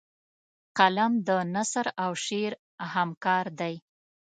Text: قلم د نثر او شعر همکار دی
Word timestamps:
قلم 0.77 1.11
د 1.27 1.29
نثر 1.53 1.87
او 2.05 2.11
شعر 2.25 2.53
همکار 2.93 3.45
دی 3.59 3.75